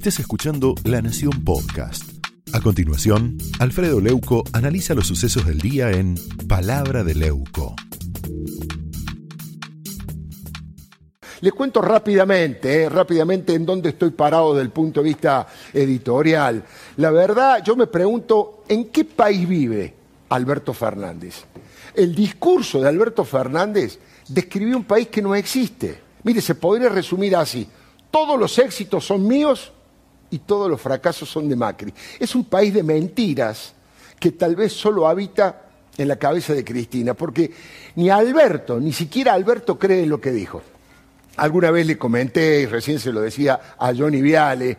[0.00, 2.04] estés escuchando La Nación Podcast.
[2.54, 6.14] A continuación, Alfredo Leuco analiza los sucesos del día en
[6.48, 7.76] Palabra de Leuco.
[11.42, 16.64] Les cuento rápidamente, eh, rápidamente en dónde estoy parado desde el punto de vista editorial.
[16.96, 19.94] La verdad, yo me pregunto, ¿en qué país vive
[20.30, 21.44] Alberto Fernández?
[21.94, 23.98] El discurso de Alberto Fernández
[24.28, 26.00] describió un país que no existe.
[26.22, 27.68] Mire, se podría resumir así.
[28.10, 29.74] Todos los éxitos son míos
[30.30, 31.92] y todos los fracasos son de Macri.
[32.18, 33.74] Es un país de mentiras
[34.18, 35.62] que tal vez solo habita
[35.96, 37.52] en la cabeza de Cristina, porque
[37.96, 40.62] ni Alberto, ni siquiera Alberto cree en lo que dijo.
[41.36, 44.76] Alguna vez le comenté, y recién se lo decía a Johnny Viale,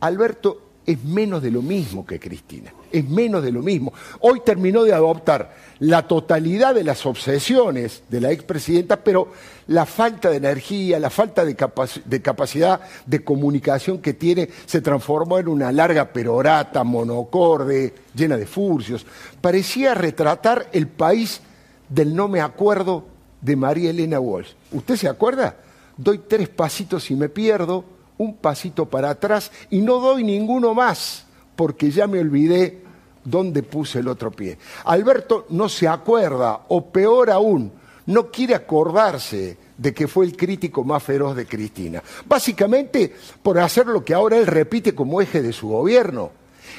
[0.00, 3.92] Alberto es menos de lo mismo que Cristina, es menos de lo mismo.
[4.20, 9.28] Hoy terminó de adoptar la totalidad de las obsesiones de la expresidenta, pero
[9.68, 15.46] la falta de energía, la falta de, capacidad de comunicación que tiene se transformó en
[15.48, 19.06] una larga perorata, monocorde, llena de furcios.
[19.40, 21.40] Parecía retratar el país
[21.88, 23.04] del no me acuerdo
[23.40, 24.54] de María Elena Walsh.
[24.72, 25.56] ¿Usted se acuerda?
[25.96, 27.84] Doy tres pasitos y me pierdo,
[28.20, 31.24] un pasito para atrás y no doy ninguno más
[31.56, 32.82] porque ya me olvidé
[33.24, 34.58] dónde puse el otro pie.
[34.84, 37.72] Alberto no se acuerda, o peor aún,
[38.06, 42.02] no quiere acordarse de que fue el crítico más feroz de Cristina.
[42.26, 46.30] Básicamente por hacer lo que ahora él repite como eje de su gobierno.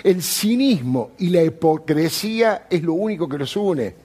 [0.04, 3.96] El cinismo y la hipocresía es lo único que los une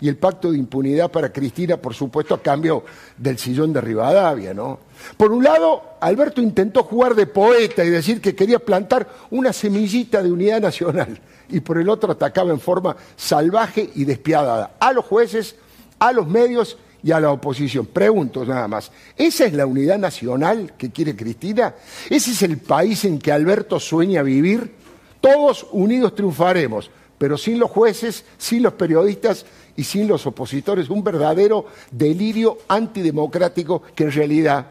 [0.00, 2.84] y el pacto de impunidad para Cristina, por supuesto, a cambio
[3.16, 4.80] del sillón de Rivadavia, ¿no?
[5.16, 10.22] Por un lado, Alberto intentó jugar de poeta y decir que quería plantar una semillita
[10.22, 15.04] de unidad nacional, y por el otro atacaba en forma salvaje y despiadada a los
[15.04, 15.56] jueces,
[15.98, 17.86] a los medios y a la oposición.
[17.86, 21.74] Pregunto nada más, ¿esa es la unidad nacional que quiere Cristina?
[22.08, 24.72] ¿Ese es el país en que Alberto sueña vivir?
[25.20, 29.44] Todos unidos triunfaremos, pero sin los jueces, sin los periodistas
[29.76, 34.66] y sin los opositores, un verdadero delirio antidemocrático que en realidad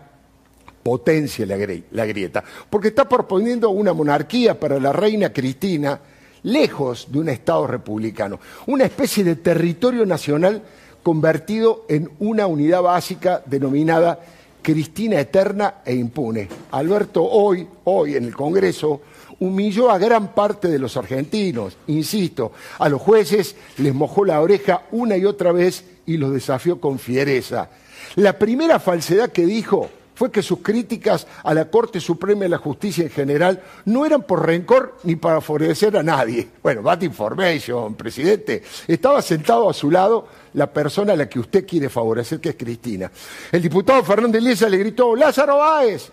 [0.83, 2.43] potencia la, grieta.
[2.69, 5.99] Porque está proponiendo una monarquía para la reina Cristina
[6.43, 10.63] lejos de un Estado republicano, una especie de territorio nacional
[11.03, 14.19] convertido en una unidad básica denominada
[14.61, 16.47] Cristina eterna e impune.
[16.71, 19.01] Alberto hoy, hoy en el Congreso,
[19.39, 24.83] humilló a gran parte de los argentinos, insisto, a los jueces les mojó la oreja
[24.91, 27.69] una y otra vez y los desafió con fiereza.
[28.15, 32.57] La primera falsedad que dijo fue que sus críticas a la Corte Suprema de la
[32.57, 36.45] Justicia en general no eran por rencor ni para favorecer a nadie.
[36.61, 38.61] Bueno, bad information, presidente.
[38.85, 42.55] Estaba sentado a su lado la persona a la que usted quiere favorecer, que es
[42.57, 43.09] Cristina.
[43.49, 46.09] El diputado Fernández Liesa le gritó, Lázaro Báez.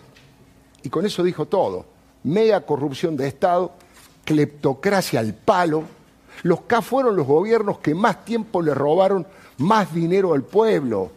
[0.83, 1.96] Y con eso dijo todo
[2.27, 3.71] mega corrupción de Estado,
[4.25, 5.83] cleptocracia al palo.
[6.43, 9.25] Los K fueron los gobiernos que más tiempo le robaron
[9.57, 11.11] más dinero al pueblo.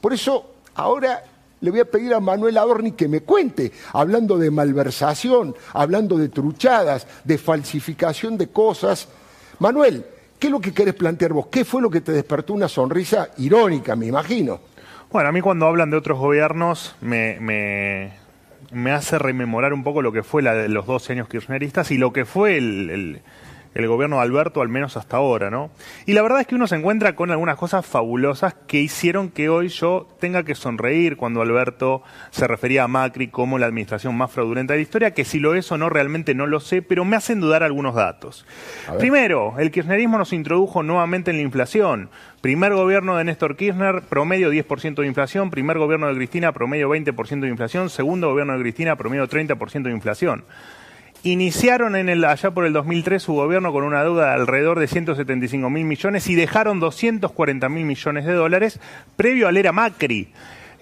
[0.00, 1.22] Por eso ahora
[1.60, 6.28] le voy a pedir a Manuel Adorni que me cuente, hablando de malversación, hablando de
[6.28, 9.08] truchadas, de falsificación de cosas.
[9.58, 10.06] Manuel,
[10.38, 11.48] ¿qué es lo que querés plantear vos?
[11.48, 14.60] ¿Qué fue lo que te despertó una sonrisa irónica, me imagino?
[15.10, 18.12] Bueno, a mí cuando hablan de otros gobiernos me, me
[18.92, 22.12] hace rememorar un poco lo que fue la de los 12 años kirchneristas y lo
[22.12, 23.20] que fue el,
[23.86, 25.70] gobierno de Alberto, al menos hasta ahora, ¿no?
[26.06, 29.48] Y la verdad es que uno se encuentra con algunas cosas fabulosas que hicieron que
[29.48, 34.32] hoy yo tenga que sonreír cuando Alberto se refería a Macri como la administración más
[34.32, 37.04] fraudulenta de la historia, que si lo es o no realmente no lo sé, pero
[37.04, 38.46] me hacen dudar algunos datos.
[38.98, 42.10] Primero, el kirchnerismo nos introdujo nuevamente en la inflación.
[42.40, 45.50] Primer gobierno de Néstor Kirchner, promedio 10% de inflación.
[45.50, 47.90] Primer gobierno de Cristina, promedio 20% de inflación.
[47.90, 50.44] Segundo gobierno de Cristina, promedio 30% de inflación.
[51.22, 54.86] Iniciaron en el, allá por el 2003 su gobierno con una deuda de alrededor de
[54.86, 58.80] 175 mil millones y dejaron 240 mil millones de dólares
[59.16, 60.32] previo al era Macri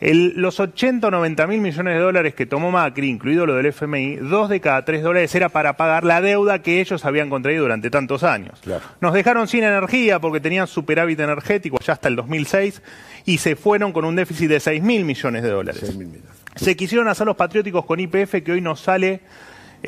[0.01, 4.17] los 80 o 90 mil millones de dólares que tomó Macri, incluido lo del FMI,
[4.17, 7.91] dos de cada tres dólares era para pagar la deuda que ellos habían contraído durante
[7.91, 8.61] tantos años.
[9.01, 12.83] Nos dejaron sin energía porque tenían superávit energético ya hasta el 2006
[13.25, 15.97] y se fueron con un déficit de 6 mil millones de dólares.
[16.57, 19.21] Se quisieron hacer los patrióticos con IPF que hoy nos sale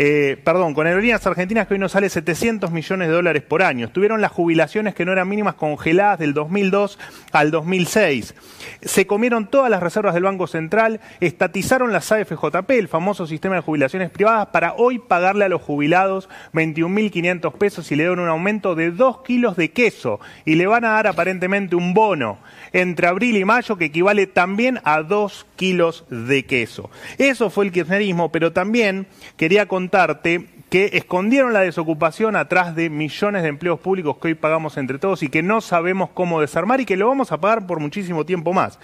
[0.01, 3.87] eh, perdón, con aerolíneas argentinas que hoy nos sale 700 millones de dólares por año.
[3.87, 7.01] Estuvieron las jubilaciones que no eran mínimas congeladas del 2002
[7.33, 8.33] al 2006.
[8.81, 13.63] Se comieron todas las reservas del Banco Central, estatizaron las AFJP, el famoso sistema de
[13.63, 18.77] jubilaciones privadas, para hoy pagarle a los jubilados 21.500 pesos y le dan un aumento
[18.77, 22.39] de 2 kilos de queso y le van a dar aparentemente un bono
[22.73, 26.89] entre abril y mayo que equivale también a 2 kilos de queso.
[27.17, 33.43] Eso fue el kirchnerismo, pero también quería contarte que escondieron la desocupación atrás de millones
[33.43, 36.85] de empleos públicos que hoy pagamos entre todos y que no sabemos cómo desarmar y
[36.85, 38.79] que lo vamos a pagar por muchísimo tiempo más.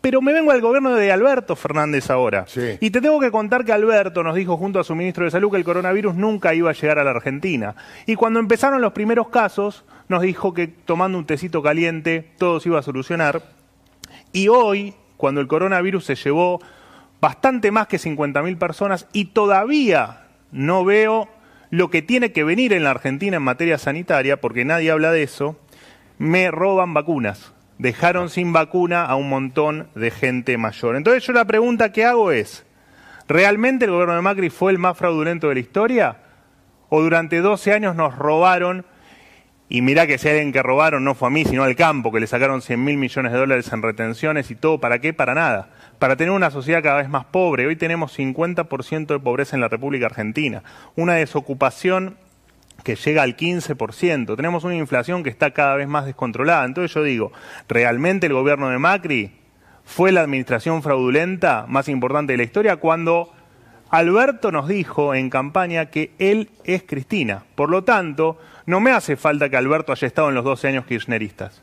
[0.00, 2.46] Pero me vengo al gobierno de Alberto Fernández ahora.
[2.80, 5.52] Y te tengo que contar que Alberto nos dijo junto a su ministro de Salud
[5.52, 7.76] que el coronavirus nunca iba a llegar a la Argentina.
[8.06, 12.70] Y cuando empezaron los primeros casos, nos dijo que tomando un tecito caliente todo se
[12.70, 13.40] iba a solucionar.
[14.32, 16.60] Y hoy, cuando el coronavirus se llevó
[17.20, 20.23] bastante más que 50.000 personas y todavía
[20.54, 21.28] no veo
[21.68, 25.24] lo que tiene que venir en la Argentina en materia sanitaria, porque nadie habla de
[25.24, 25.58] eso,
[26.18, 30.96] me roban vacunas dejaron sin vacuna a un montón de gente mayor.
[30.96, 32.64] Entonces yo la pregunta que hago es,
[33.28, 36.16] ¿realmente el gobierno de Macri fue el más fraudulento de la historia?
[36.88, 38.86] ¿O durante 12 años nos robaron?
[39.74, 42.20] Y mirá que si alguien que robaron no fue a mí, sino al campo, que
[42.20, 44.78] le sacaron 100 mil millones de dólares en retenciones y todo.
[44.78, 45.12] ¿Para qué?
[45.12, 45.68] Para nada.
[45.98, 47.66] Para tener una sociedad cada vez más pobre.
[47.66, 50.62] Hoy tenemos 50% de pobreza en la República Argentina.
[50.94, 52.16] Una desocupación
[52.84, 54.36] que llega al 15%.
[54.36, 56.64] Tenemos una inflación que está cada vez más descontrolada.
[56.66, 57.32] Entonces yo digo,
[57.68, 59.32] ¿realmente el gobierno de Macri
[59.84, 63.32] fue la administración fraudulenta más importante de la historia cuando
[63.90, 67.42] Alberto nos dijo en campaña que él es Cristina?
[67.56, 70.86] Por lo tanto, no me hace falta que Alberto haya estado en los 12 años
[70.86, 71.62] kirchneristas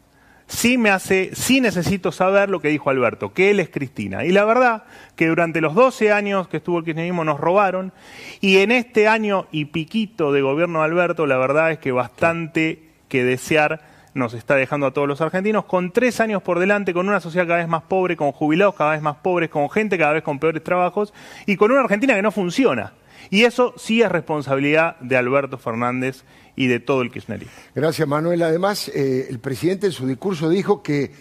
[0.51, 4.25] sí me hace, sí necesito saber lo que dijo Alberto, que él es Cristina.
[4.25, 4.83] Y la verdad
[5.15, 7.93] que durante los 12 años que estuvo el kirchnerismo nos robaron
[8.41, 12.89] y en este año y piquito de gobierno de Alberto, la verdad es que bastante
[13.07, 13.81] que desear
[14.13, 17.47] nos está dejando a todos los argentinos, con tres años por delante, con una sociedad
[17.47, 20.37] cada vez más pobre, con jubilados cada vez más pobres, con gente cada vez con
[20.37, 21.13] peores trabajos
[21.45, 22.91] y con una Argentina que no funciona.
[23.29, 26.23] Y eso sí es responsabilidad de Alberto Fernández
[26.55, 27.53] y de todo el kirchnerismo.
[27.75, 28.41] Gracias, Manuel.
[28.41, 31.11] Además, eh, el presidente en su discurso dijo que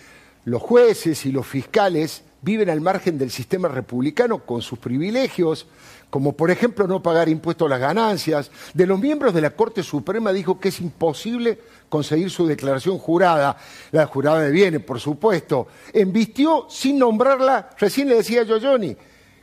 [0.44, 5.66] los jueces y los fiscales viven al margen del sistema republicano con sus privilegios,
[6.08, 8.50] como por ejemplo no pagar impuestos a las ganancias.
[8.74, 11.58] De los miembros de la Corte Suprema dijo que es imposible
[11.88, 13.56] conseguir su declaración jurada,
[13.92, 15.68] la jurada de bienes, por supuesto.
[15.92, 18.96] Embistió sin nombrarla, recién le decía yo, Johnny,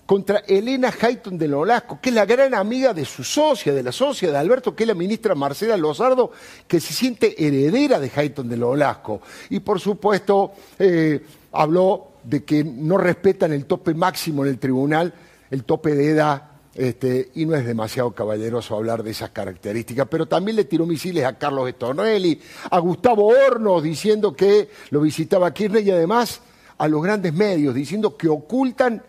[0.08, 3.92] contra Elena Hayton de Nolasco, que es la gran amiga de su socia, de la
[3.92, 6.32] socia de Alberto, que es la ministra Marcela Lozardo,
[6.66, 9.22] que se siente heredera de Hayton de Nolasco.
[9.50, 11.22] Y por supuesto, eh,
[11.52, 15.14] habló de que no respetan el tope máximo en el tribunal,
[15.52, 20.26] el tope de edad, este, y no es demasiado caballeroso hablar de esas características, pero
[20.26, 22.40] también le tiró misiles a Carlos Estornelli,
[22.72, 26.40] a Gustavo Hornos, diciendo que lo visitaba Kirchner y además
[26.78, 29.04] a los grandes medios, diciendo que ocultan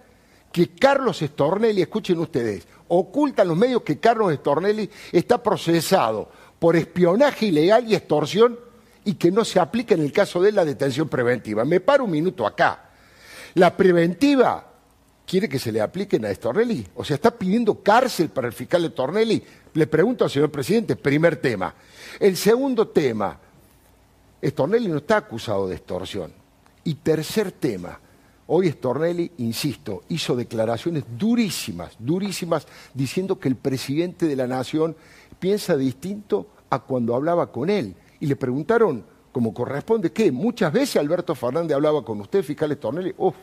[0.52, 6.28] que Carlos Stornelli, escuchen ustedes, ocultan los medios que Carlos Stornelli está procesado
[6.58, 8.58] por espionaje ilegal y extorsión
[9.04, 11.64] y que no se aplica en el caso de la detención preventiva.
[11.64, 12.90] Me paro un minuto acá.
[13.54, 14.66] La preventiva
[15.26, 18.82] quiere que se le apliquen a Stornelli, o sea, está pidiendo cárcel para el fiscal
[18.82, 19.42] de.
[19.74, 21.74] Le pregunto al señor presidente, primer tema.
[22.18, 23.38] El segundo tema,
[24.42, 26.32] Stornelli no está acusado de extorsión.
[26.84, 28.00] Y tercer tema,
[28.50, 34.96] Hoy Stornelli, insisto, hizo declaraciones durísimas, durísimas, diciendo que el presidente de la nación
[35.38, 37.94] piensa distinto a cuando hablaba con él.
[38.20, 40.32] Y le preguntaron, como corresponde, ¿qué?
[40.32, 43.14] Muchas veces Alberto Fernández hablaba con usted, fiscal Stornelli.
[43.18, 43.34] Uf,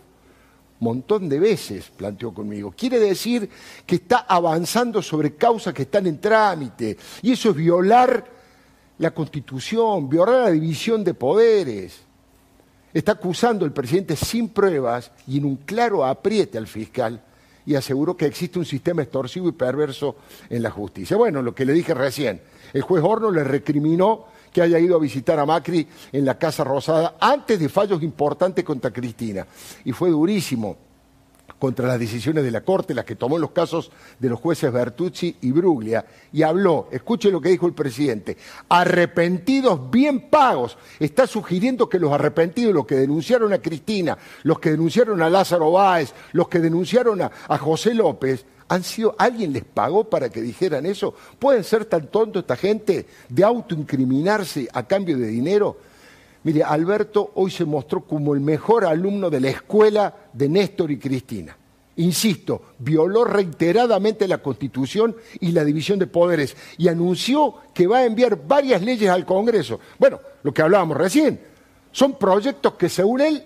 [0.79, 2.73] montón de veces planteó conmigo.
[2.75, 3.47] Quiere decir
[3.85, 6.97] que está avanzando sobre causas que están en trámite.
[7.21, 8.25] Y eso es violar
[8.97, 12.04] la Constitución, violar la división de poderes
[12.95, 17.21] está acusando el presidente sin pruebas y en un claro apriete al fiscal
[17.65, 20.15] y aseguró que existe un sistema extorsivo y perverso
[20.49, 21.17] en la justicia.
[21.17, 24.99] Bueno, lo que le dije recién, el juez Horno le recriminó que haya ido a
[24.99, 29.45] visitar a Macri en la Casa Rosada antes de fallos importantes contra Cristina.
[29.83, 30.77] Y fue durísimo
[31.59, 34.71] contra las decisiones de la Corte, las que tomó en los casos de los jueces
[34.71, 38.37] Bertucci y Bruglia, y habló, escuche lo que dijo el presidente,
[38.69, 40.77] arrepentidos bien pagos.
[40.99, 45.71] Está sugiriendo que los arrepentidos, los que denunciaron a Cristina, los que denunciaron a Lázaro
[45.71, 50.41] Báez, los que denunciaron a, a José López, han sido, ¿alguien les pagó para que
[50.41, 51.13] dijeran eso?
[51.37, 55.77] ¿Pueden ser tan tontos esta gente de autoincriminarse a cambio de dinero?
[56.45, 60.99] Mire, Alberto hoy se mostró como el mejor alumno de la escuela de Néstor y
[60.99, 61.57] Cristina.
[61.97, 68.05] insisto, violó reiteradamente la Constitución y la división de poderes y anunció que va a
[68.05, 69.79] enviar varias leyes al Congreso.
[69.97, 71.39] Bueno, lo que hablábamos recién,
[71.91, 73.43] son proyectos que según él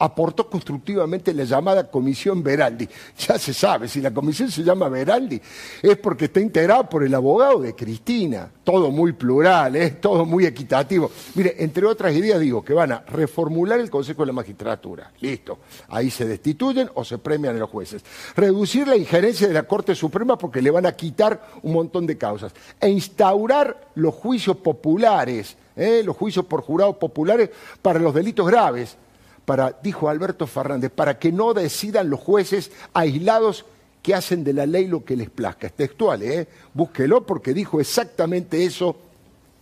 [0.00, 2.88] aportó constructivamente la llamada Comisión Veraldi.
[3.18, 5.40] Ya se sabe, si la comisión se llama Veraldi
[5.82, 8.50] es porque está integrada por el abogado de Cristina.
[8.64, 9.90] Todo muy plural, ¿eh?
[9.90, 11.10] todo muy equitativo.
[11.34, 15.12] Mire, entre otras ideas digo que van a reformular el Consejo de la Magistratura.
[15.20, 15.58] Listo.
[15.88, 18.02] Ahí se destituyen o se premian los jueces.
[18.34, 22.16] Reducir la injerencia de la Corte Suprema porque le van a quitar un montón de
[22.16, 22.52] causas.
[22.80, 26.00] E instaurar los juicios populares, ¿eh?
[26.02, 27.50] los juicios por jurados populares
[27.82, 28.96] para los delitos graves
[29.44, 33.64] para, dijo Alberto Fernández, para que no decidan los jueces aislados
[34.02, 35.66] que hacen de la ley lo que les plazca.
[35.66, 36.48] Es textual, ¿eh?
[36.72, 38.96] Búsquelo porque dijo exactamente eso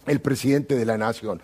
[0.06, 1.40] el presidente de la Nación.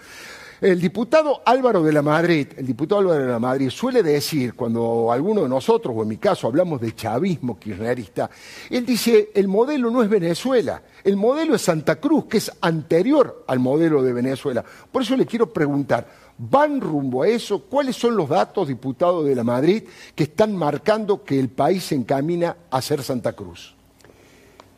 [0.60, 5.12] El diputado Álvaro de la Madrid, el diputado Álvaro de la Madrid suele decir, cuando
[5.12, 8.30] alguno de nosotros, o en mi caso, hablamos de chavismo kirchnerista,
[8.70, 13.44] él dice, el modelo no es Venezuela, el modelo es Santa Cruz, que es anterior
[13.46, 14.64] al modelo de Venezuela.
[14.90, 16.06] Por eso le quiero preguntar,
[16.38, 17.60] van rumbo a eso?
[17.62, 21.94] ¿Cuáles son los datos, diputado de la Madrid, que están marcando que el país se
[21.94, 23.74] encamina a ser Santa Cruz?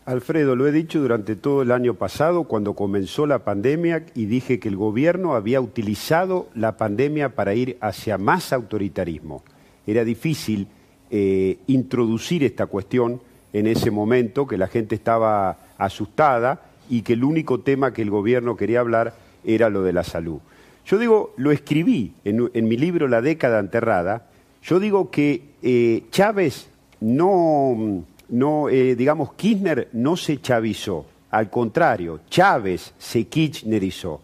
[0.04, 4.60] Alfredo, lo he dicho durante todo el año pasado cuando comenzó la pandemia y dije
[4.60, 9.42] que el gobierno había utilizado la pandemia para ir hacia más autoritarismo.
[9.84, 10.68] Era difícil
[11.10, 13.20] eh, introducir esta cuestión
[13.52, 18.10] en ese momento, que la gente estaba asustada y que el único tema que el
[18.10, 20.38] gobierno quería hablar era lo de la salud.
[20.86, 24.28] Yo digo, lo escribí en, mi libro La década enterrada,
[24.62, 26.68] yo digo que eh, Chávez
[27.00, 34.22] no, no eh, digamos, Kirchner no se chavizó, al contrario, Chávez se kirchnerizó.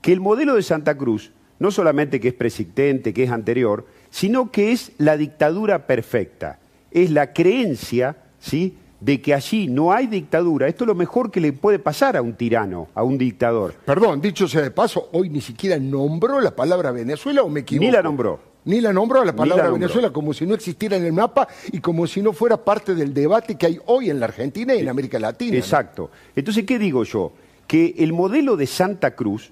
[0.00, 1.30] Que el modelo de Santa Cruz,
[1.60, 6.58] no solamente que es presidente, que es anterior, sino que es la dictadura perfecta,
[6.90, 11.40] es la creencia, ¿sí?, de que allí no hay dictadura, esto es lo mejor que
[11.40, 13.74] le puede pasar a un tirano, a un dictador.
[13.84, 17.84] Perdón, dicho sea de paso, hoy ni siquiera nombró la palabra Venezuela o me equivoco.
[17.84, 18.38] Ni la nombró.
[18.64, 22.06] Ni la nombró la palabra Venezuela como si no existiera en el mapa y como
[22.06, 25.18] si no fuera parte del debate que hay hoy en la Argentina y en América
[25.18, 25.56] Latina.
[25.56, 26.12] Exacto.
[26.36, 27.32] Entonces, ¿qué digo yo?
[27.66, 29.50] Que el modelo de Santa Cruz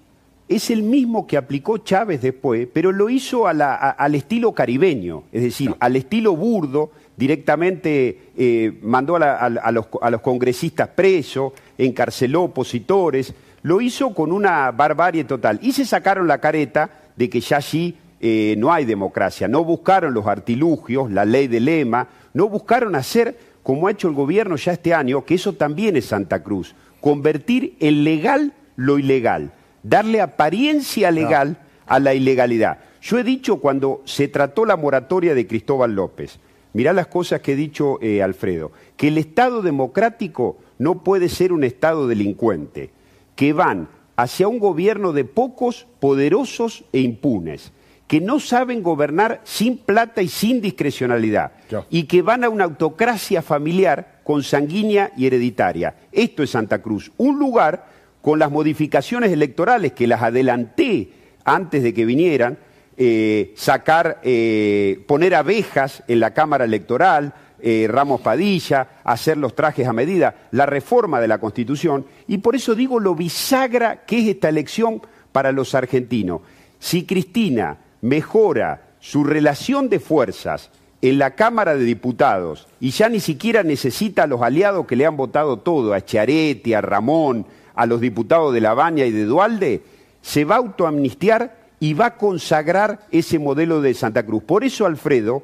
[0.49, 5.75] es el mismo que aplicó Chávez después, pero lo hizo al estilo caribeño, es decir,
[5.81, 14.33] al estilo burdo, directamente eh, mandó a, los, congresistas presos, encarceló opositores, lo hizo con
[14.33, 15.59] una barbarie total.
[15.61, 20.15] Y se sacaron la careta de que ya allí eh, no hay democracia, no buscaron
[20.15, 24.73] los artilugios, la ley de lema, no buscaron hacer como ha hecho el gobierno ya
[24.73, 31.11] este año, que eso también es Santa Cruz, convertir en legal lo ilegal, darle apariencia
[31.11, 32.79] legal a la ilegalidad.
[33.03, 36.41] Yo he dicho cuando se trató la moratoria de Cristóbal López,
[36.73, 41.53] mirá las cosas que he dicho eh, Alfredo, que el Estado democrático no puede ser
[41.53, 42.91] un Estado delincuente,
[43.37, 47.73] que van hacia un gobierno de pocos, poderosos e impunes,
[48.07, 51.53] que no saben gobernar sin plata y sin discrecionalidad,
[51.91, 55.95] y que van a una autocracia familiar consanguínea y hereditaria.
[56.13, 57.87] Esto es Santa Cruz, un lugar
[58.21, 61.13] con las modificaciones electorales que las adelanté
[61.45, 62.59] antes de que vinieran,
[63.03, 69.89] eh, sacar, eh, poner abejas en la Cámara Electoral, eh, Ramos Padilla, hacer los trajes
[69.89, 74.29] a medida, la reforma de la Constitución, y por eso digo lo bisagra que es
[74.29, 75.01] esta elección
[75.33, 76.43] para los argentinos.
[76.79, 80.69] Si Cristina mejora su relación de fuerzas
[81.01, 85.07] en la Cámara de Diputados y ya ni siquiera necesita a los aliados que le
[85.07, 89.25] han votado todo, a Chiaretti, a Ramón, a los diputados de La Baña y de
[89.25, 89.81] Dualde,
[90.21, 94.43] se va a autoamnistiar y va a consagrar ese modelo de Santa Cruz.
[94.45, 95.43] Por eso, Alfredo,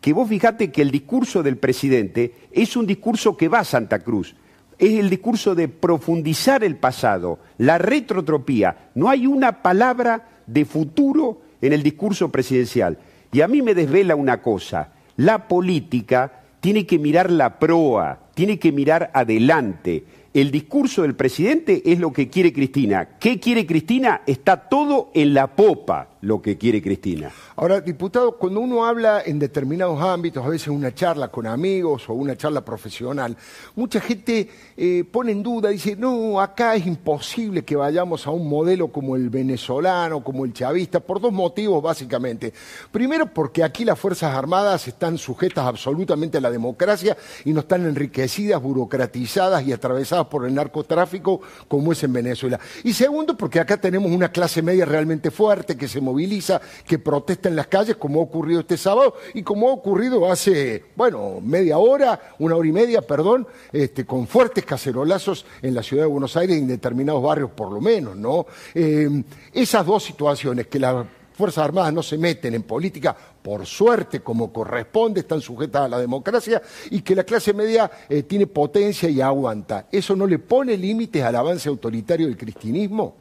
[0.00, 3.98] que vos fijate que el discurso del presidente es un discurso que va a Santa
[3.98, 4.36] Cruz.
[4.78, 8.90] Es el discurso de profundizar el pasado, la retrotropía.
[8.94, 12.98] No hay una palabra de futuro en el discurso presidencial.
[13.32, 18.58] Y a mí me desvela una cosa, la política tiene que mirar la proa, tiene
[18.58, 23.18] que mirar adelante el discurso del presidente es lo que quiere Cristina.
[23.18, 24.22] ¿Qué quiere Cristina?
[24.26, 27.30] Está todo en la popa lo que quiere Cristina.
[27.56, 32.14] Ahora, diputado, cuando uno habla en determinados ámbitos, a veces una charla con amigos o
[32.14, 33.36] una charla profesional,
[33.74, 38.48] mucha gente eh, pone en duda, dice, no, acá es imposible que vayamos a un
[38.48, 42.52] modelo como el venezolano, como el chavista, por dos motivos básicamente.
[42.90, 47.86] Primero, porque aquí las Fuerzas Armadas están sujetas absolutamente a la democracia y no están
[47.86, 52.60] enriquecidas, burocratizadas y atravesadas por el narcotráfico como es en Venezuela.
[52.84, 57.48] Y segundo, porque acá tenemos una clase media realmente fuerte que se moviliza, que protesta
[57.48, 61.78] en las calles, como ha ocurrido este sábado y como ha ocurrido hace, bueno, media
[61.78, 66.36] hora, una hora y media, perdón, este, con fuertes cacerolazos en la ciudad de Buenos
[66.36, 68.46] Aires en determinados barrios por lo menos, ¿no?
[68.74, 74.20] Eh, esas dos situaciones que las Fuerzas Armadas no se meten en política, por suerte,
[74.20, 79.08] como corresponde, están sujetas a la democracia, y que la clase media eh, tiene potencia
[79.08, 79.86] y aguanta.
[79.90, 83.19] ¿Eso no le pone límites al avance autoritario del cristianismo?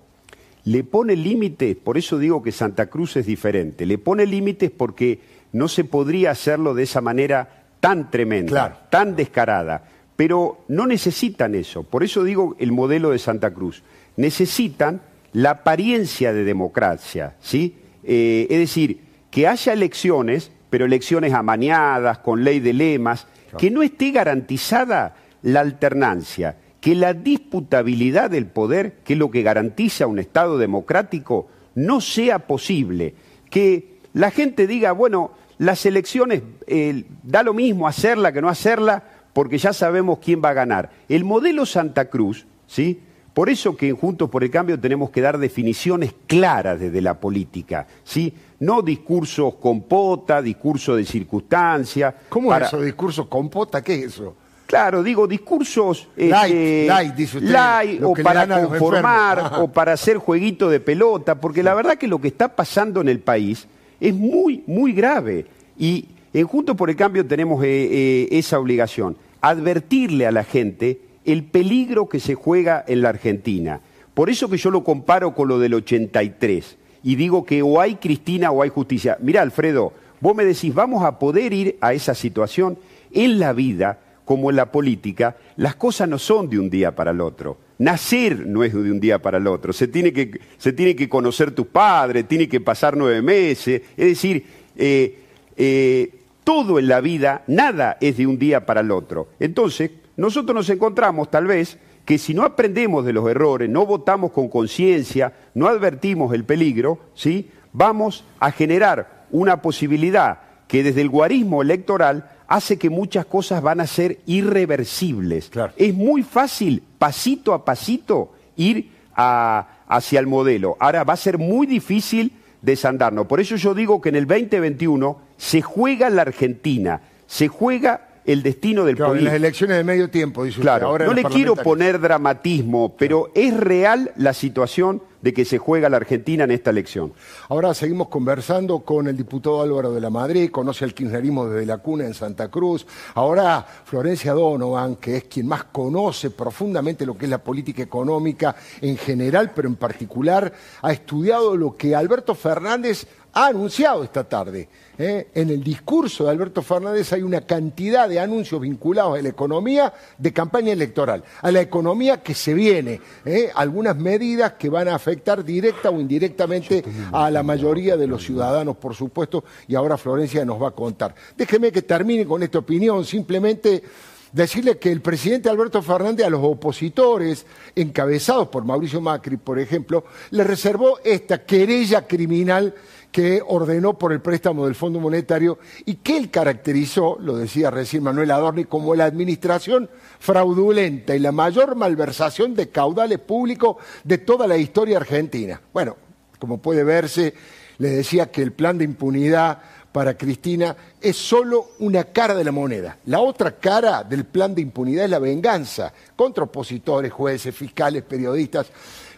[0.69, 5.19] Le pone límites, por eso digo que Santa Cruz es diferente, le pone límites porque
[5.51, 9.85] no se podría hacerlo de esa manera tan tremenda, tan descarada.
[10.15, 13.81] Pero no necesitan eso, por eso digo el modelo de Santa Cruz.
[14.15, 15.01] Necesitan
[15.33, 17.75] la apariencia de democracia, ¿sí?
[18.03, 18.99] Eh, es decir,
[19.31, 23.25] que haya elecciones, pero elecciones amañadas, con ley de lemas,
[23.57, 29.41] que no esté garantizada la alternancia, que la disputabilidad del poder, que es lo que
[29.41, 33.15] garantiza un Estado democrático, no sea posible,
[33.49, 39.03] que la gente diga, bueno, las elecciones eh, da lo mismo hacerla que no hacerla,
[39.33, 40.89] porque ya sabemos quién va a ganar.
[41.09, 43.01] El modelo Santa Cruz, ¿sí?
[43.33, 47.19] Por eso que en Juntos por el Cambio tenemos que dar definiciones claras desde la
[47.19, 48.33] política, ¿sí?
[48.59, 52.15] No discursos compota, discursos de circunstancia.
[52.27, 53.81] ¿Cómo es eso, discursos compota?
[53.81, 54.35] ¿Qué es eso?
[54.69, 60.17] Claro, digo, discursos light, este, light, dice usted, light o para conformar o para hacer
[60.17, 63.67] jueguito de pelota, porque la verdad que lo que está pasando en el país
[63.99, 65.47] es muy, muy grave.
[65.75, 71.01] Y en Juntos por el Cambio tenemos eh, eh, esa obligación, advertirle a la gente
[71.25, 73.81] el peligro que se juega en la Argentina.
[74.13, 77.95] Por eso que yo lo comparo con lo del 83 y digo que o hay
[77.95, 79.17] Cristina o hay justicia.
[79.19, 82.77] Mira, Alfredo, vos me decís, vamos a poder ir a esa situación.
[83.11, 83.97] En la vida,
[84.29, 87.57] como en la política, las cosas no son de un día para el otro.
[87.79, 89.73] Nacer no es de un día para el otro.
[89.73, 93.81] Se tiene que, se tiene que conocer tu padre, tiene que pasar nueve meses.
[93.97, 94.45] Es decir,
[94.75, 95.17] eh,
[95.57, 99.29] eh, todo en la vida, nada es de un día para el otro.
[99.39, 104.31] Entonces, nosotros nos encontramos tal vez que si no aprendemos de los errores, no votamos
[104.31, 107.49] con conciencia, no advertimos el peligro, ¿sí?
[107.73, 113.79] vamos a generar una posibilidad que desde el guarismo electoral hace que muchas cosas van
[113.79, 115.51] a ser irreversibles.
[115.77, 120.75] Es muy fácil, pasito a pasito, ir hacia el modelo.
[120.79, 123.27] Ahora va a ser muy difícil desandarnos.
[123.27, 128.41] Por eso yo digo que en el 2021 se juega la Argentina, se juega el
[128.41, 129.21] destino del claro, país.
[129.21, 133.55] En las elecciones de medio tiempo, dice claro, no le quiero poner dramatismo, pero es
[133.55, 137.13] real la situación de que se juega la Argentina en esta elección.
[137.49, 141.79] Ahora seguimos conversando con el diputado Álvaro de la Madrid, conoce el kirchnerismo desde la
[141.79, 142.85] cuna en Santa Cruz.
[143.15, 148.55] Ahora Florencia Donovan, que es quien más conoce profundamente lo que es la política económica
[148.81, 150.51] en general, pero en particular
[150.81, 154.69] ha estudiado lo que Alberto Fernández ha anunciado esta tarde.
[154.97, 155.29] ¿eh?
[155.33, 159.93] En el discurso de Alberto Fernández hay una cantidad de anuncios vinculados a la economía
[160.17, 163.51] de campaña electoral, a la economía que se viene, ¿eh?
[163.53, 165.08] algunas medidas que van a afectar
[165.45, 170.61] directa o indirectamente a la mayoría de los ciudadanos, por supuesto, y ahora Florencia nos
[170.61, 171.15] va a contar.
[171.37, 173.83] Déjeme que termine con esta opinión, simplemente
[174.31, 177.45] decirle que el presidente Alberto Fernández a los opositores,
[177.75, 182.73] encabezados por Mauricio Macri, por ejemplo, le reservó esta querella criminal
[183.11, 188.03] que ordenó por el préstamo del Fondo Monetario y que él caracterizó, lo decía recién
[188.03, 194.47] Manuel Adorni, como la administración fraudulenta y la mayor malversación de caudales públicos de toda
[194.47, 195.59] la historia argentina.
[195.73, 195.97] Bueno,
[196.37, 197.33] como puede verse,
[197.79, 199.59] le decía que el plan de impunidad
[199.91, 202.99] para Cristina es solo una cara de la moneda.
[203.05, 208.67] La otra cara del plan de impunidad es la venganza contra opositores, jueces, fiscales, periodistas.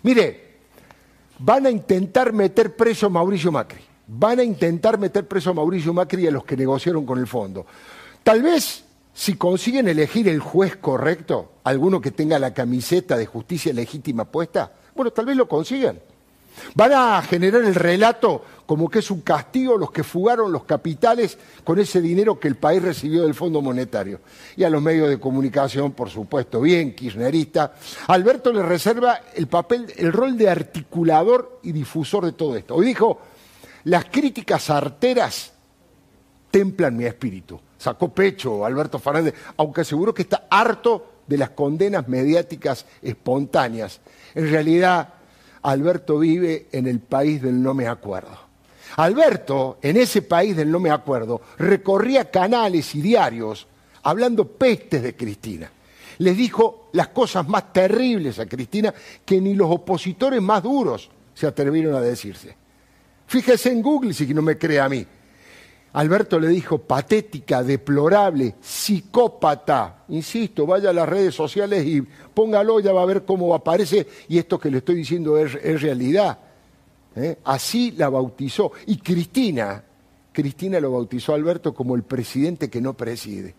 [0.04, 0.51] Mire,
[1.44, 3.82] van a intentar meter preso a Mauricio Macri.
[4.08, 7.28] Van a intentar meter preso a Mauricio Macri y a los que negociaron con el
[7.28, 7.66] fondo.
[8.24, 13.74] Tal vez, si consiguen elegir el juez correcto, alguno que tenga la camiseta de justicia
[13.74, 16.00] legítima puesta, bueno, tal vez lo consigan.
[16.76, 21.38] Van a generar el relato como que es un castigo los que fugaron los capitales
[21.64, 24.22] con ese dinero que el país recibió del Fondo Monetario.
[24.56, 27.74] Y a los medios de comunicación, por supuesto, bien kirchnerista,
[28.08, 32.76] Alberto le reserva el papel, el rol de articulador y difusor de todo esto.
[32.76, 33.20] Hoy dijo,
[33.84, 35.52] las críticas arteras
[36.50, 37.60] templan mi espíritu.
[37.78, 44.02] Sacó pecho Alberto Fernández, aunque aseguró que está harto de las condenas mediáticas espontáneas.
[44.36, 45.14] En realidad,
[45.64, 48.52] Alberto vive en el país del no me acuerdo.
[48.98, 53.68] Alberto, en ese país del no me acuerdo, recorría canales y diarios
[54.04, 55.72] hablando pestes de Cristina.
[56.18, 58.94] Les dijo las cosas más terribles a Cristina
[59.26, 62.56] que ni los opositores más duros se atrevieron a decirse.
[63.28, 65.06] Fíjese en Google si no me cree a mí.
[65.94, 70.04] Alberto le dijo patética, deplorable, psicópata.
[70.10, 74.38] Insisto, vaya a las redes sociales y póngalo, ya va a ver cómo aparece y
[74.38, 76.40] esto que le estoy diciendo es, realidad.
[77.16, 77.38] ¿eh?
[77.44, 78.72] Así la bautizó.
[78.88, 79.84] Y Cristina,
[80.32, 83.54] Cristina lo bautizó a Alberto como el presidente que no preside.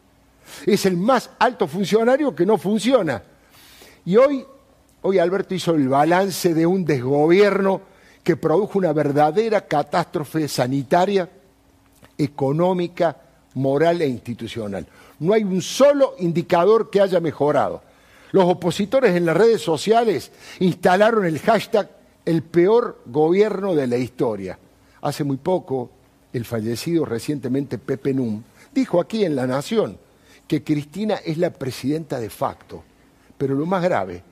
[0.65, 3.23] Es el más alto funcionario que no funciona.
[4.07, 4.45] Y hoy,
[5.03, 7.83] hoy Alberto hizo el balance de un desgobierno
[8.25, 11.29] que produjo una verdadera catástrofe sanitaria
[12.19, 13.17] económica,
[13.55, 14.87] moral e institucional.
[15.19, 17.83] No hay un solo indicador que haya mejorado.
[18.33, 21.91] Los opositores en las redes sociales instalaron el hashtag
[22.25, 24.59] el peor gobierno de la historia.
[25.01, 25.91] Hace muy poco,
[26.33, 29.99] el fallecido recientemente Pepe Num dijo aquí en La Nación
[30.47, 32.83] que Cristina es la presidenta de facto.
[33.37, 34.23] Pero lo más grave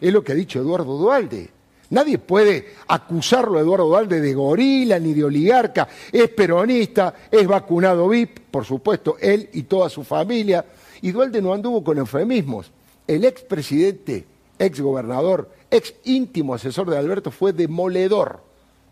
[0.00, 1.50] es lo que ha dicho Eduardo Dualde.
[1.90, 5.86] Nadie puede acusarlo a Eduardo Dualde de gorila ni de oligarca.
[6.10, 10.64] Es peronista, es vacunado VIP, por supuesto, él y toda su familia.
[11.02, 12.72] Y Dualde no anduvo con eufemismos.
[13.06, 14.26] El expresidente,
[14.58, 18.40] exgobernador, ex íntimo asesor de Alberto fue demoledor.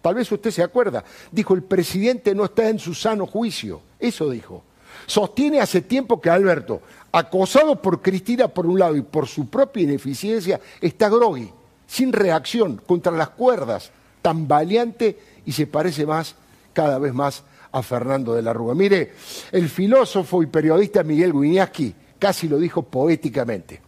[0.01, 1.03] Tal vez usted se acuerda.
[1.33, 3.81] Dijo, el presidente no está en su sano juicio.
[3.99, 4.63] Eso dijo.
[5.07, 6.81] Sostiene hace tiempo que Alberto,
[7.11, 11.51] acosado por Cristina por un lado y por su propia ineficiencia, está grogui
[11.87, 13.91] sin reacción, contra las cuerdas,
[14.23, 16.35] tan valiente y se parece más,
[16.73, 18.75] cada vez más, a Fernando de la Rúa.
[18.75, 19.13] Mire,
[19.51, 23.81] el filósofo y periodista Miguel Guiñaski casi lo dijo poéticamente.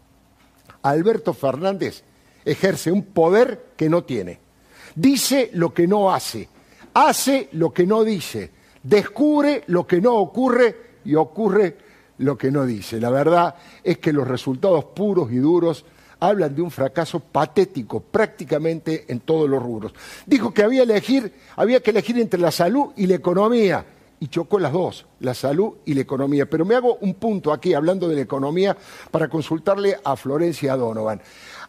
[0.83, 2.03] Alberto Fernández
[2.45, 4.41] ejerce un poder que no tiene.
[4.95, 6.49] Dice lo que no hace,
[6.95, 8.51] hace lo que no dice,
[8.83, 11.77] descubre lo que no ocurre y ocurre
[12.19, 13.01] lo que no dice.
[13.01, 13.55] La verdad
[13.85, 15.85] es que los resultados puros y duros
[16.21, 19.93] hablan de un fracaso patético prácticamente en todos los rubros.
[20.25, 23.85] Dijo que había, elegir, había que elegir entre la salud y la economía
[24.19, 26.49] y chocó las dos, la salud y la economía.
[26.49, 28.77] Pero me hago un punto aquí, hablando de la economía,
[29.11, 31.21] para consultarle a Florencia Donovan.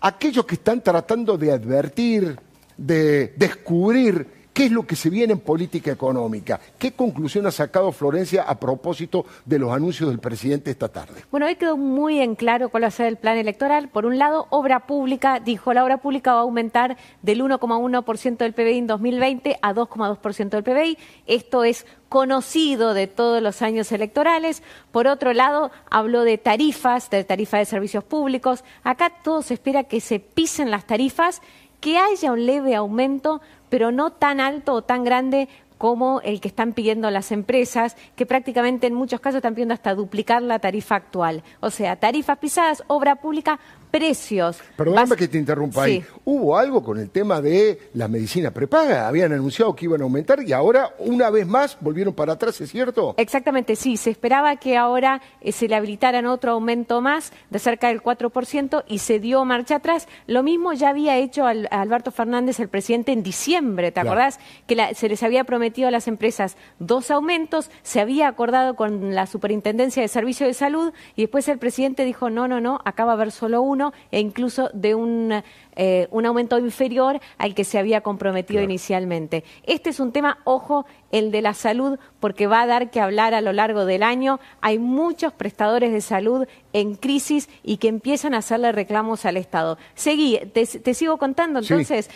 [0.02, 2.40] Aquellos que están tratando de advertir,
[2.78, 6.60] de descubrir ¿Qué es lo que se viene en política económica?
[6.80, 11.26] ¿Qué conclusión ha sacado Florencia a propósito de los anuncios del presidente esta tarde?
[11.30, 13.90] Bueno, hoy quedó muy en claro cuál va a ser el plan electoral.
[13.90, 18.54] Por un lado, obra pública, dijo, la obra pública va a aumentar del 1,1% del
[18.54, 20.98] PBI en 2020 a 2,2% del PBI.
[21.28, 24.64] Esto es conocido de todos los años electorales.
[24.92, 28.64] Por otro lado, habló de tarifas, de tarifa de servicios públicos.
[28.84, 31.44] Acá todo se espera que se pisen las tarifas,
[31.80, 36.48] que haya un leve aumento pero no tan alto o tan grande como el que
[36.48, 40.96] están pidiendo las empresas, que prácticamente en muchos casos están pidiendo hasta duplicar la tarifa
[40.96, 41.44] actual.
[41.60, 43.60] O sea, tarifas pisadas, obra pública
[43.92, 44.60] precios.
[44.76, 46.04] Perdóname que te interrumpa ahí.
[46.26, 49.08] Hubo algo con el tema de la medicina prepaga.
[49.08, 52.72] Habían anunciado que iban a aumentar y ahora, una vez más, volvieron para atrás, ¿es
[52.72, 53.16] cierto?
[53.18, 53.98] Exactamente, sí.
[53.98, 58.84] Se esperaba que ahora eh, se le habilitaran otro aumento más de cerca del 4%
[58.88, 60.08] y se dio marcha atrás.
[60.28, 63.92] Lo mismo ya había hecho Alberto Fernández, el presidente, en diciembre.
[63.92, 64.40] ¿Te acordás?
[64.68, 69.26] Que se les había prometido a las empresas dos aumentos, se había acordado con la
[69.26, 73.12] Superintendencia de Servicios de Salud y después el presidente dijo, no, no, no, acá va
[73.12, 73.77] a haber solo uno
[74.12, 75.44] e incluso de un,
[75.76, 79.44] eh, un aumento inferior al que se había comprometido inicialmente.
[79.64, 83.34] Este es un tema, ojo, el de la salud, porque va a dar que hablar
[83.34, 84.40] a lo largo del año.
[84.62, 89.78] Hay muchos prestadores de salud en crisis y que empiezan a hacerle reclamos al Estado.
[89.96, 92.10] Seguí, te, sigo contando entonces.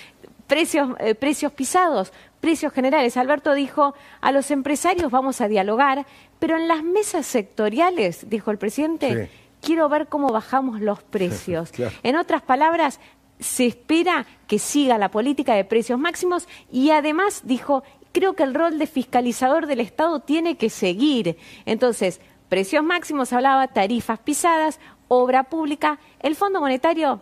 [0.47, 3.15] Precios, eh, precios pisados, precios generales.
[3.15, 6.05] Alberto dijo, a los empresarios vamos a dialogar,
[6.39, 9.29] pero en las mesas sectoriales, dijo el presidente,
[9.61, 11.71] quiero ver cómo bajamos los precios.
[12.03, 12.99] En otras palabras,
[13.39, 18.53] se espera que siga la política de precios máximos y además dijo, creo que el
[18.53, 21.37] rol de fiscalizador del Estado tiene que seguir.
[21.65, 27.21] Entonces, precios máximos hablaba, tarifas pisadas, obra pública, el Fondo Monetario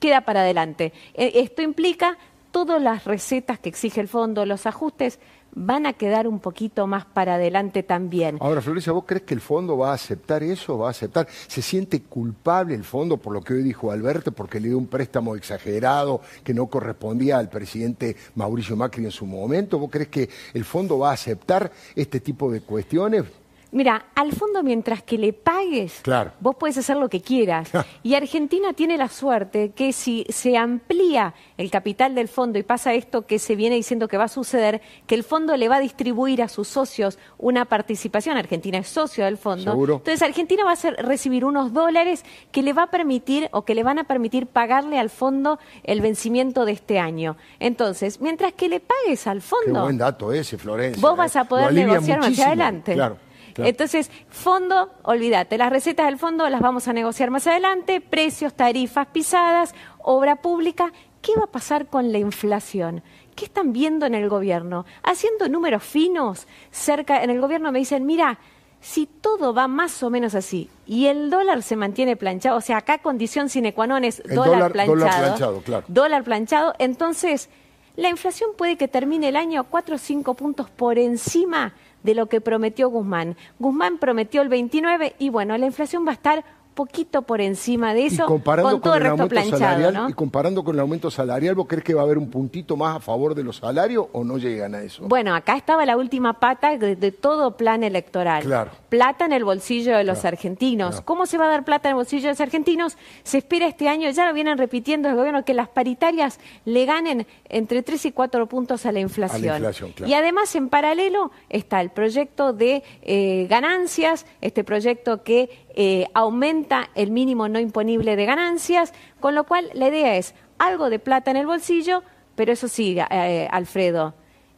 [0.00, 0.92] queda para adelante.
[1.14, 2.16] E, esto implica
[2.50, 5.20] todas las recetas que exige el fondo, los ajustes,
[5.52, 8.38] van a quedar un poquito más para adelante también.
[8.40, 10.78] Ahora, Florencia, ¿vos crees que el fondo va a aceptar eso?
[10.78, 11.26] ¿Va a aceptar?
[11.46, 14.86] ¿Se siente culpable el fondo por lo que hoy dijo Alberto, porque le dio un
[14.86, 19.78] préstamo exagerado que no correspondía al presidente Mauricio Macri en su momento?
[19.78, 23.24] ¿Vos crees que el fondo va a aceptar este tipo de cuestiones?
[23.72, 26.32] Mira, al fondo mientras que le pagues, Claro.
[26.40, 27.70] vos puedes hacer lo que quieras.
[28.02, 32.94] Y Argentina tiene la suerte que si se amplía el capital del fondo y pasa
[32.94, 35.80] esto que se viene diciendo que va a suceder, que el fondo le va a
[35.80, 39.94] distribuir a sus socios una participación, Argentina es socio del fondo, Seguro.
[39.96, 43.74] entonces Argentina va a hacer- recibir unos dólares que le va a permitir o que
[43.74, 47.36] le van a permitir pagarle al fondo el vencimiento de este año.
[47.60, 51.00] Entonces, mientras que le pagues al Qué fondo, buen dato ese, Florencia.
[51.00, 51.38] Vos vas ¿eh?
[51.38, 52.94] a poder negociar más adelante.
[52.94, 53.16] Claro.
[53.54, 53.68] Claro.
[53.68, 59.06] Entonces, fondo, olvídate, las recetas del fondo las vamos a negociar más adelante, precios, tarifas
[59.08, 60.92] pisadas, obra pública.
[61.22, 63.02] ¿Qué va a pasar con la inflación?
[63.36, 64.86] ¿Qué están viendo en el gobierno?
[65.02, 68.38] Haciendo números finos, cerca, en el gobierno me dicen, mira,
[68.80, 72.78] si todo va más o menos así y el dólar se mantiene planchado, o sea,
[72.78, 75.84] acá condición sine qua non es dólar- planchado, dólar planchado, claro.
[75.88, 77.50] dólar planchado, entonces
[77.96, 82.26] la inflación puede que termine el año 4 o 5 puntos por encima de lo
[82.26, 83.36] que prometió Guzmán.
[83.58, 88.06] Guzmán prometió el 29 y bueno, la inflación va a estar poquito por encima de
[88.06, 90.08] eso y comparando con todo el resto aumento planchado, salarial, ¿no?
[90.08, 92.96] y comparando con el aumento salarial, ¿vos crees que va a haber un puntito más
[92.96, 95.04] a favor de los salarios o no llegan a eso?
[95.06, 98.42] Bueno, acá estaba la última pata de, de todo plan electoral.
[98.42, 98.70] Claro.
[98.90, 101.00] Plata en el bolsillo de los argentinos.
[101.00, 102.98] ¿Cómo se va a dar plata en el bolsillo de los argentinos?
[103.22, 107.26] Se espera este año, ya lo vienen repitiendo el gobierno, que las paritarias le ganen
[107.48, 109.54] entre 3 y 4 puntos a la inflación.
[109.54, 110.10] inflación, claro.
[110.10, 116.90] Y además, en paralelo, está el proyecto de eh, ganancias, este proyecto que eh, aumenta
[116.96, 121.30] el mínimo no imponible de ganancias, con lo cual la idea es algo de plata
[121.30, 122.02] en el bolsillo,
[122.34, 124.14] pero eso sí, eh, Alfredo,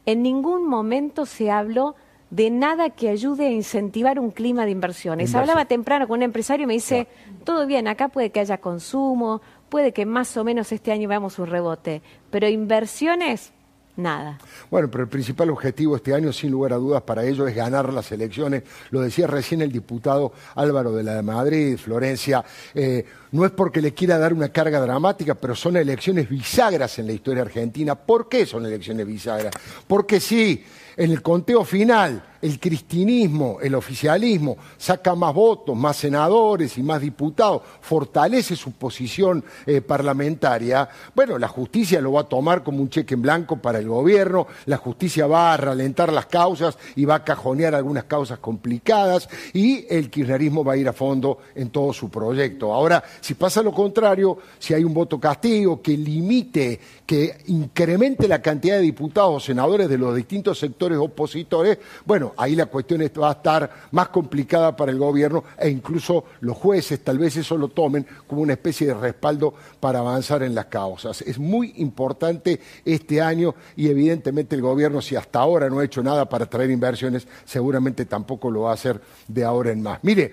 [0.06, 1.94] en ningún momento se habló
[2.32, 5.28] de nada que ayude a incentivar un clima de inversiones.
[5.28, 5.42] Inversión.
[5.42, 7.06] Hablaba temprano con un empresario y me dice,
[7.44, 11.38] todo bien, acá puede que haya consumo, puede que más o menos este año veamos
[11.38, 13.52] un rebote, pero inversiones,
[13.96, 14.38] nada.
[14.70, 17.92] Bueno, pero el principal objetivo este año, sin lugar a dudas, para ellos es ganar
[17.92, 18.62] las elecciones.
[18.90, 22.42] Lo decía recién el diputado Álvaro de la de Madrid, Florencia.
[22.72, 27.08] eh, no es porque le quiera dar una carga dramática, pero son elecciones bisagras en
[27.08, 27.94] la historia argentina.
[27.94, 29.52] ¿Por qué son elecciones bisagras?
[29.86, 30.64] Porque sí,
[30.96, 37.00] en el conteo final, el cristinismo, el oficialismo, saca más votos, más senadores y más
[37.00, 42.90] diputados, fortalece su posición eh, parlamentaria, bueno, la justicia lo va a tomar como un
[42.90, 47.16] cheque en blanco para el gobierno, la justicia va a ralentar las causas y va
[47.16, 51.92] a cajonear algunas causas complicadas y el kirchnerismo va a ir a fondo en todo
[51.92, 52.72] su proyecto.
[52.74, 58.42] Ahora, si pasa lo contrario, si hay un voto castigo que limite, que incremente la
[58.42, 63.12] cantidad de diputados o senadores de los distintos sectores opositores, bueno, ahí la cuestión es-
[63.12, 67.56] va a estar más complicada para el gobierno e incluso los jueces tal vez eso
[67.56, 71.22] lo tomen como una especie de respaldo para avanzar en las causas.
[71.22, 76.02] Es muy importante este año y evidentemente el gobierno, si hasta ahora no ha hecho
[76.02, 79.98] nada para traer inversiones, seguramente tampoco lo va a hacer de ahora en más.
[80.02, 80.32] Mire,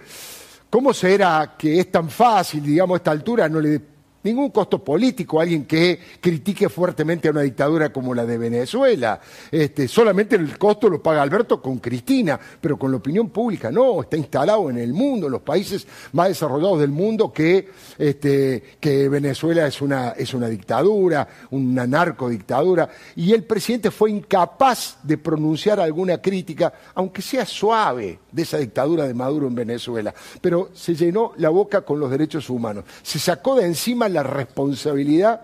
[0.69, 5.39] ¿cómo será que es tan fácil, digamos, a esta altura no le ningún costo político
[5.39, 9.19] alguien que critique fuertemente a una dictadura como la de Venezuela.
[9.51, 14.01] Este, solamente el costo lo paga Alberto con Cristina, pero con la opinión pública no,
[14.01, 19.67] está instalado en el mundo, los países más desarrollados del mundo que, este, que Venezuela
[19.67, 26.19] es una, es una dictadura, una narcodictadura, y el presidente fue incapaz de pronunciar alguna
[26.21, 31.49] crítica, aunque sea suave, de esa dictadura de Maduro en Venezuela, pero se llenó la
[31.49, 35.41] boca con los derechos humanos, se sacó de encima la responsabilidad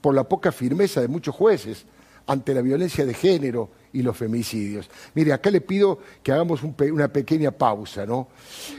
[0.00, 1.84] por la poca firmeza de muchos jueces
[2.26, 4.88] ante la violencia de género y los femicidios.
[5.14, 8.28] Mire, acá le pido que hagamos una pequeña pausa, ¿no?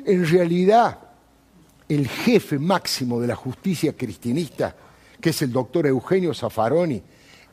[0.05, 0.99] En realidad,
[1.87, 4.75] el jefe máximo de la justicia cristinista,
[5.19, 7.01] que es el doctor Eugenio Zaffaroni,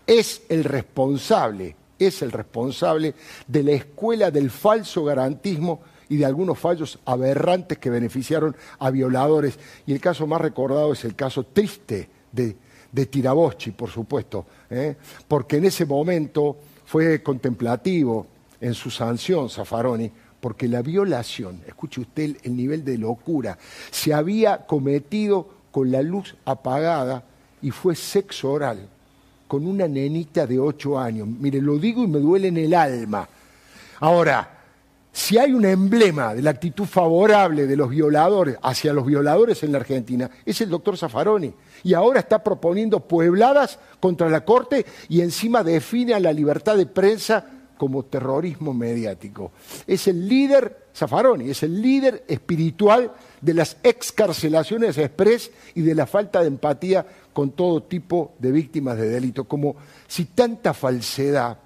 [0.06, 3.14] es el responsable, es el responsable
[3.46, 5.80] de la escuela del falso garantismo
[6.14, 9.58] y de algunos fallos aberrantes que beneficiaron a violadores.
[9.84, 12.56] Y el caso más recordado es el caso triste de,
[12.92, 14.94] de Tiraboschi, por supuesto, ¿eh?
[15.26, 18.28] porque en ese momento fue contemplativo
[18.60, 20.08] en su sanción Zaffaroni,
[20.40, 23.58] porque la violación, escuche usted el, el nivel de locura,
[23.90, 27.24] se había cometido con la luz apagada
[27.60, 28.88] y fue sexo oral
[29.48, 31.26] con una nenita de ocho años.
[31.26, 33.28] Mire, lo digo y me duele en el alma.
[33.98, 34.53] Ahora,
[35.14, 39.70] si hay un emblema de la actitud favorable de los violadores hacia los violadores en
[39.70, 41.54] la Argentina, es el doctor Zaffaroni.
[41.84, 46.86] Y ahora está proponiendo puebladas contra la Corte y encima define a la libertad de
[46.86, 47.46] prensa
[47.78, 49.52] como terrorismo mediático.
[49.86, 56.06] Es el líder, Zaffaroni, es el líder espiritual de las excarcelaciones express y de la
[56.06, 59.44] falta de empatía con todo tipo de víctimas de delito.
[59.44, 59.76] Como
[60.08, 61.56] si tanta falsedad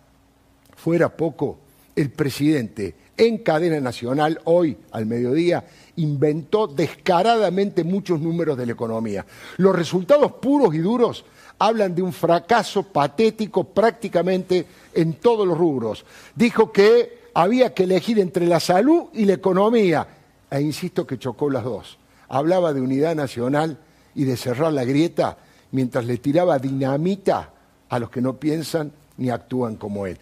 [0.76, 1.60] fuera poco,
[1.98, 5.64] el presidente en cadena nacional, hoy al mediodía,
[5.96, 9.26] inventó descaradamente muchos números de la economía.
[9.56, 11.24] Los resultados puros y duros
[11.58, 16.04] hablan de un fracaso patético prácticamente en todos los rubros.
[16.36, 20.06] Dijo que había que elegir entre la salud y la economía,
[20.48, 21.98] e insisto que chocó las dos.
[22.28, 23.78] Hablaba de unidad nacional
[24.14, 25.38] y de cerrar la grieta
[25.72, 27.50] mientras le tiraba dinamita
[27.88, 30.18] a los que no piensan ni actúan como él.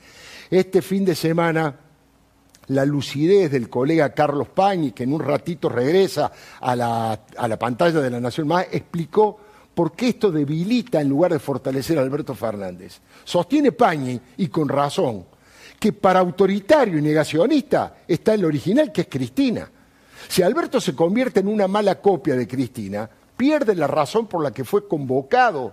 [0.51, 1.75] Este fin de semana
[2.69, 7.59] la lucidez del colega Carlos Pañi, que en un ratito regresa a la, a la,
[7.59, 9.39] pantalla de la Nación Más, explicó
[9.75, 13.01] por qué esto debilita en lugar de fortalecer a Alberto Fernández.
[13.25, 15.27] Sostiene Pañi, y con razón,
[15.79, 19.71] que para autoritario y negacionista está el original, que es Cristina.
[20.29, 24.51] Si Alberto se convierte en una mala copia de Cristina, pierde la razón por la
[24.51, 25.73] que fue convocado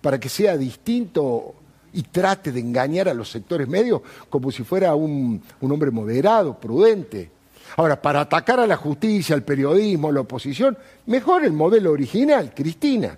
[0.00, 1.54] para que sea distinto
[1.92, 6.58] y trate de engañar a los sectores medios como si fuera un, un, hombre moderado,
[6.58, 7.30] prudente.
[7.76, 10.76] Ahora, para atacar a la justicia, al periodismo, a la oposición,
[11.06, 13.16] mejor el modelo original, Cristina.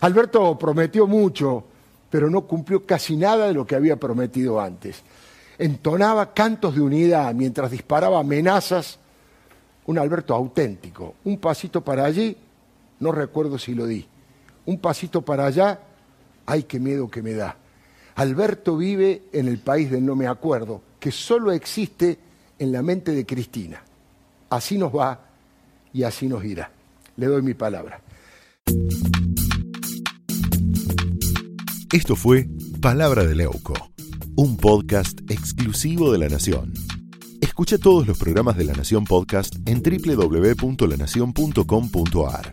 [0.00, 1.64] Alberto prometió mucho,
[2.10, 5.02] pero no cumplió casi nada de lo que había prometido antes.
[5.58, 8.98] Entonaba cantos de unidad mientras disparaba amenazas.
[9.86, 11.14] Un Alberto auténtico.
[11.24, 12.36] Un pasito para allí,
[13.00, 14.06] no recuerdo si lo di.
[14.66, 15.80] Un pasito para allá,
[16.46, 17.56] ay, qué miedo que me da.
[18.18, 22.18] Alberto vive en el país del no me acuerdo, que solo existe
[22.58, 23.80] en la mente de Cristina.
[24.50, 25.20] Así nos va
[25.92, 26.72] y así nos irá.
[27.16, 28.02] Le doy mi palabra.
[31.92, 32.48] Esto fue
[32.82, 33.74] Palabra de Leuco,
[34.34, 36.72] un podcast exclusivo de La Nación.
[37.40, 42.52] Escucha todos los programas de La Nación Podcast en www.lanacion.com.ar.